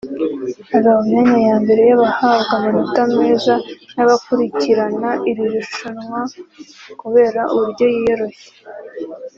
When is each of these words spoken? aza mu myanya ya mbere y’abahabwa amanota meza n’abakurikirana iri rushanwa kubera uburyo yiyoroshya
aza 0.77 0.89
mu 0.97 1.03
myanya 1.09 1.39
ya 1.49 1.55
mbere 1.63 1.81
y’abahabwa 1.89 2.51
amanota 2.57 3.01
meza 3.15 3.53
n’abakurikirana 3.95 5.09
iri 5.29 5.43
rushanwa 5.53 6.19
kubera 7.01 7.41
uburyo 7.53 7.85
yiyoroshya 7.93 8.49